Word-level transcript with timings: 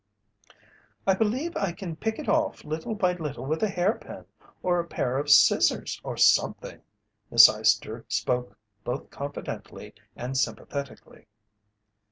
"I 1.05 1.13
believe 1.13 1.55
I 1.55 1.73
can 1.73 1.95
pick 1.95 2.17
it 2.17 2.27
off 2.27 2.63
little 2.63 2.95
by 2.95 3.13
little 3.13 3.45
with 3.45 3.61
a 3.61 3.69
hairpin 3.69 4.25
or 4.63 4.79
a 4.79 4.87
pair 4.87 5.19
of 5.19 5.29
scissors 5.29 6.01
or 6.03 6.17
something." 6.17 6.81
Miss 7.29 7.47
Eyester 7.47 8.03
spoke 8.07 8.57
both 8.83 9.11
confidently 9.11 9.93
and 10.15 10.35
sympathetically. 10.35 11.27